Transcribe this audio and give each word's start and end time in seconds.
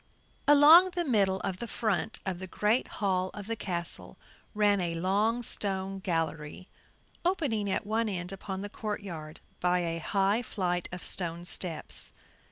Along 0.47 0.89
the 0.95 1.05
middle 1.05 1.39
of 1.41 1.57
the 1.59 1.67
front 1.67 2.21
of 2.25 2.39
the 2.39 2.47
great 2.47 2.87
hall 2.87 3.29
of 3.35 3.45
the 3.45 3.55
castle, 3.55 4.17
ran 4.55 4.81
a 4.81 4.95
long 4.95 5.43
stone 5.43 5.99
gallery, 5.99 6.67
opening 7.23 7.69
at 7.69 7.85
one 7.85 8.09
end 8.09 8.31
upon 8.31 8.63
the 8.63 8.67
court 8.67 9.01
yard 9.03 9.41
by 9.59 9.81
a 9.81 9.99
high 9.99 10.41
flight 10.41 10.89
of 10.91 11.03
stone 11.03 11.45
steps. 11.45 12.13